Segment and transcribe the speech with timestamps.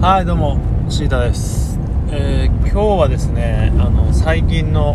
[0.00, 1.76] はいどうもシータです、
[2.12, 4.94] えー今日はですねあの最近の、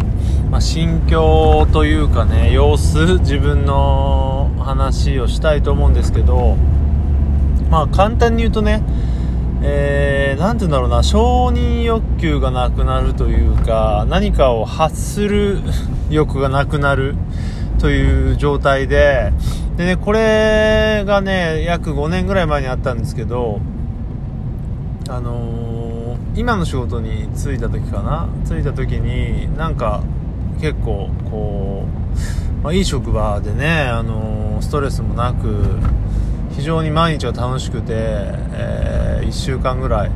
[0.50, 6.56] まあ、心境というかね様子自分の話をしたいと思うんですけど
[7.70, 8.82] まあ簡単に言うとね
[9.62, 15.60] えー、て言うんだろうな承認欲求がなくなるというか何かを発する
[16.10, 17.16] 欲がなくなる
[17.80, 19.34] という状態で
[19.76, 23.60] でねこれがね約5年ぐらい前にあったんですけど
[25.16, 26.04] あのー
[26.36, 28.28] 今の仕事に就いた時かな？
[28.48, 30.02] 着いた時になんか
[30.60, 31.86] 結構こ
[32.62, 35.64] う、まあ、いい職場でね、あのーストレスもなく
[36.56, 40.12] 非常に毎日が楽しくて、え1週間ぐらい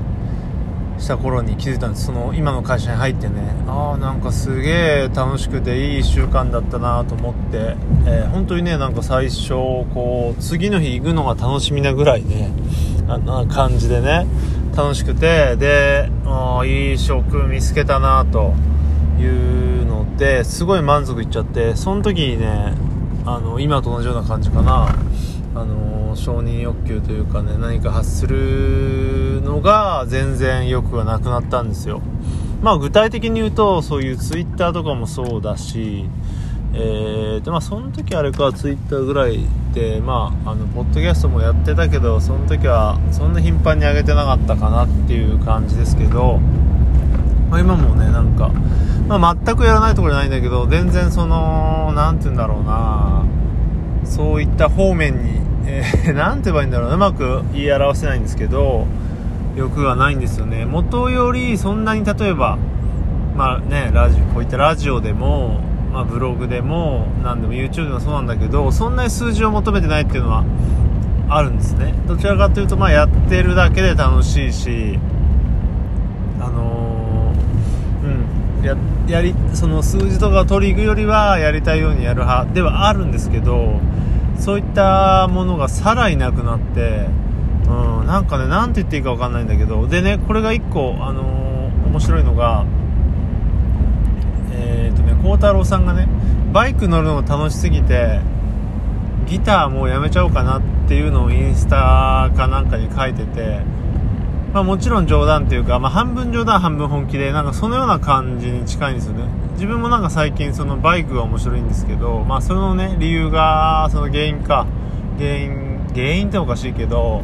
[0.98, 2.06] した頃に気づいたんです。
[2.06, 4.70] その今の会社に入ってねああなんかすげ
[5.06, 7.76] え楽しくていい1週間だったなと思って、
[8.08, 9.50] えー本当にねなんか最初
[9.94, 12.50] こう次の日行くのが楽しみなぐらいね
[13.08, 14.26] あん な感じでね
[14.78, 16.12] 楽しくてで
[16.64, 18.54] いい職見つけたなと
[19.20, 22.76] いうのですごい満足いっちゃってその時にね
[23.26, 24.96] あの今と同じような感じかな。
[25.56, 32.00] あの承認欲求というかね何か発するのが全然欲がなくなったんですよ。
[32.62, 36.06] まあ具体的に言うとそういうツイッターとかもそうだし
[36.74, 39.40] えーでまあその時あれかツイッターぐらい
[39.78, 46.40] でまああのポッドキャストもやってたけどその時はそんな頻繁に上げてなかったかなっていう感じですけど、
[47.52, 48.50] まあ、今もねなんか、
[49.08, 53.24] まあ、全くやらないところじゃないんだけど全然そのなんて言うんだろうな
[54.04, 58.88] そういった方面に、え ーて言えばいいんだろうなうまく言い表せないんですけど
[59.56, 60.66] 欲がないんですよね。
[60.66, 62.58] 元よりそんなに例えば
[63.36, 65.60] まあねラジオこういったラジオでも、
[65.92, 70.44] まあ、ブログでも何でも YouTube でもそうなんだけどそんなに数字を求めてないっていうのは
[71.30, 71.94] あるんですね。
[72.08, 75.00] どちらかというとまあやってるだけで楽しいし
[76.40, 78.76] あのーうんや
[79.08, 83.80] やりその数字とかを取り行くよりはやりたいようにやる派ではあるんですけど
[84.38, 87.08] そういったものがさらになくなって
[87.68, 91.48] うんなんかねなんて言っていいかわかんないんだけどでねこれが一個あのー
[91.88, 92.66] 面白いのが、
[95.28, 96.08] 孝太郎さんがね
[96.54, 98.22] バイク乗るのが楽しすぎて
[99.26, 103.60] ギターもうやめちゃおうかなっていうのをインスタかなんかに書いてて、
[104.54, 109.26] まあ、もちろん冗談っていうか、まあ、半分冗談半分本気でなんかそのような感じに近いんですよね。
[109.56, 114.66] 自分もなんか最近そのバイクが面白いんですけど、まあ、そのね理由がその原因か。
[115.18, 117.24] 原因原因っておかしいけど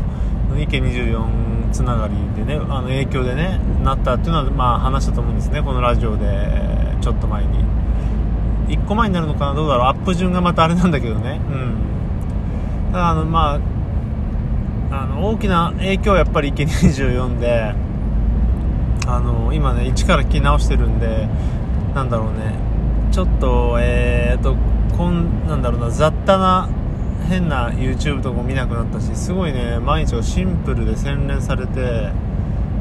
[0.58, 6.26] 池24つながりでねあの影響でねなったっていうのはまあ話したと思うんですねこのラジオで
[7.02, 7.64] ちょっと前に。
[8.68, 9.88] 1個前になるのかなどうだろう。
[9.88, 11.40] アップ順がまたあれなんだけどね。
[11.52, 12.92] うん。
[12.92, 13.60] ただあのま
[14.92, 17.74] ああの大きな影響はやっぱり池24で
[19.08, 21.28] あの今ね一から聞き直してるんで
[21.96, 22.54] なんだろうね。
[23.12, 24.56] ちょっとえーと
[24.98, 26.70] こんなんだろうな雑多な
[27.28, 32.12] 変な YouTube とかも見なくなったしすごいね毎日がシンプルで洗練されて、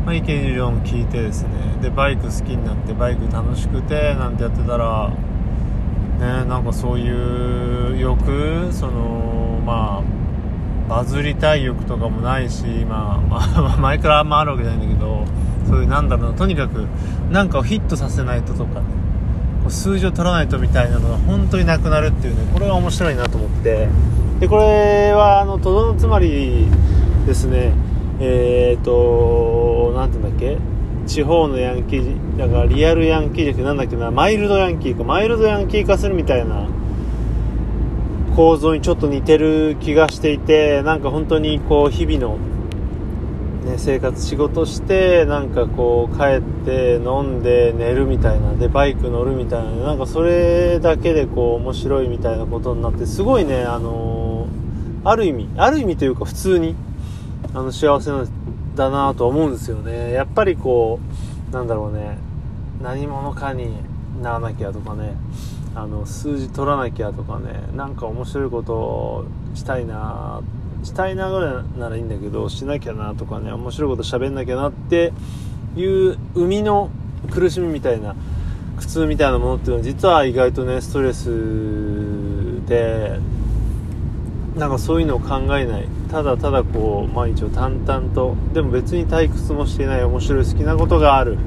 [0.04, 1.48] まあ、池24聞いてですね。
[1.80, 5.10] でバイク好きになってバイク楽しくてなんてやってたら
[6.20, 15.24] なんかそういう欲そのまあバズりたい欲とかもないしまあ、まあ、前からあんまあるわけじゃないんだけど
[15.66, 16.86] そういうなんだろうなとにかく
[17.30, 18.86] なんかをヒットさせないととかね
[19.68, 23.88] 数字を取らないとみたいなのが本当になくなるっていうねこれが面白いなと思って。
[24.40, 26.66] でこれはあのとどのつまり
[27.26, 27.72] ですね
[28.18, 30.58] えっ、となんて言うんだっけ？
[31.06, 36.68] 地方のヤンキーだからリアルヤンキーじゃなくてなんだっけなマイルドヤンキーかマイルドヤンキー化するみたいな
[38.36, 42.38] 構造にちょっと似てる気がしていてなんか本当にこう日々の、
[43.64, 54.22] ね、生活仕事してなんかこう帰って飲んで寝るみたいなでバイク乗るみたいななんかそれだけでこう面白いみたいなことになってすごいねあのー
[55.04, 56.76] ある意味ある意味というか普通に
[57.54, 58.28] あの幸せなん
[58.74, 60.12] だなと思うんですよね。
[60.12, 60.98] やっぱりこ
[61.50, 62.18] うなんだろうね。
[62.82, 63.76] 何者かに
[64.20, 65.14] ならなきゃとかね。
[65.74, 67.68] あの数字取らなきゃとかね。
[67.76, 69.24] なんか面白いことを
[69.54, 70.42] したいな
[70.82, 73.52] したいなぐらいならいいんだけどしなきゃなとかね。
[73.52, 75.12] 面白いこと喋んなきゃなって
[75.76, 76.90] いう生みの
[77.30, 78.14] 苦しみみたいな
[78.78, 83.18] 苦痛みたいなものっていうのは実は意外とねストレスで
[84.56, 85.88] なんかそういうのを考えない。
[86.10, 88.36] ただただこう毎日を淡々と。
[88.52, 90.04] でも別に退屈もしていない。
[90.04, 91.38] 面白い好きなことがある。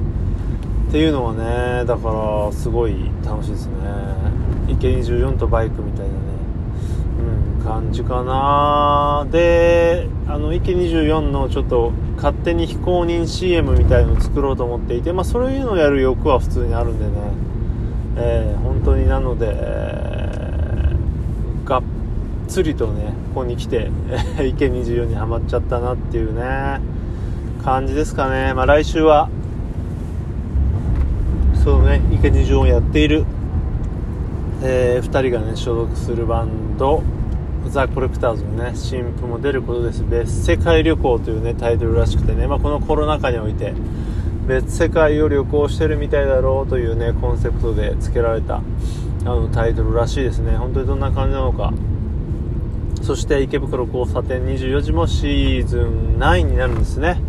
[0.88, 3.74] っていうのはねだからすごい楽しいですね。
[4.68, 6.18] 池24とバイクみたいなね、
[7.58, 9.26] うん、感じかな。
[9.30, 17.12] であの池24のちょっと勝手に非公認 CM みたいのを作ろうと思っていてまあそういうのをやる欲は普通にあるんでね。
[18.18, 20.05] えー、本当になので、えー、
[22.56, 23.90] つりとねここに来て
[24.42, 26.80] 池24にはまっちゃったなっていうね
[27.62, 28.54] 感じですかね。
[28.54, 29.28] まあ来週は
[31.62, 33.26] そうね池24をやっている
[34.62, 37.02] えー、2人がね所属するバンド
[37.68, 40.02] ザ・コレクターズのね新譜も出ることです。
[40.08, 43.74] 別世界旅行というねタイトルらしくてね、まあ、このコロナ禍において
[44.48, 48.60] 別世界を旅行してるみたいだろうというねコンセプトで付けられたあ
[49.24, 50.56] のタイトルらしいですね。
[50.56, 51.74] 本当にどんな感じなのか。
[53.06, 57.22] そして池袋交差点24時もシーズン9になるんですね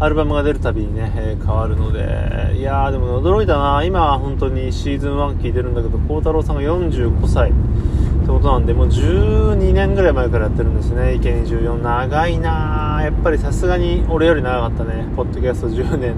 [0.00, 11.82] アルバムが出るたびにね、えー、変わるので、いやーでも驚いたな、今本当にシーズン1聞いてるんだけど、孝太郎さんが45歳ってことなんで、もう12年ぐらい前からやってるんですね、池24。
[11.82, 16.14] 長いなやっぱりさすがに俺より長かったね、ポッドキャスト10年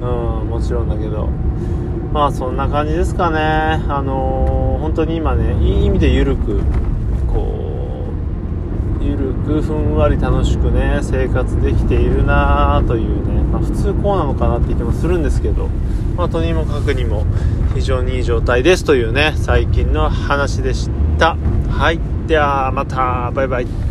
[0.00, 0.42] の。
[0.42, 1.28] うん、もちろんだけど。
[2.12, 3.82] まあそんな感じですかね。
[3.88, 6.60] あのー、本当に今ね、いい意味で緩く、
[7.26, 7.67] こう、
[9.48, 15.68] くふんわり楽しくね生活できているなというね、まあ、普通こうなのかなって気もするんですけど、
[16.16, 17.24] まあ、とにもかくにも
[17.74, 21.36] 非常にいい状態ですというね最近の話でした。
[21.70, 21.98] はい。
[22.26, 23.30] ではまた。
[23.30, 23.87] バイバイ。